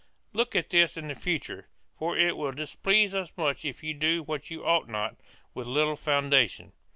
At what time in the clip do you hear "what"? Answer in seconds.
4.23-4.49